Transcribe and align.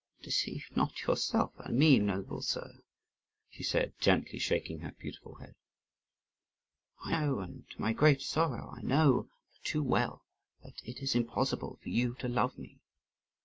"Deceive 0.23 0.67
not 0.75 1.03
yourself 1.03 1.51
and 1.59 1.77
me, 1.77 1.99
noble 1.99 2.41
sir," 2.41 2.79
she 3.51 3.61
said, 3.61 3.93
gently 3.99 4.39
shaking 4.39 4.79
her 4.79 4.93
beautiful 4.93 5.35
head; 5.35 5.53
"I 7.03 7.11
know, 7.11 7.37
and 7.39 7.69
to 7.69 7.79
my 7.79 7.93
great 7.93 8.23
sorrow 8.23 8.71
I 8.75 8.81
know 8.81 9.29
but 9.51 9.63
too 9.63 9.83
well, 9.83 10.23
that 10.63 10.81
it 10.83 11.03
is 11.03 11.13
impossible 11.13 11.77
for 11.83 11.89
you 11.89 12.15
to 12.15 12.27
love 12.27 12.57
me. 12.57 12.79